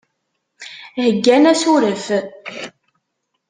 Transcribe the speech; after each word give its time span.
Heggan 1.01 1.43
asuref. 1.51 2.05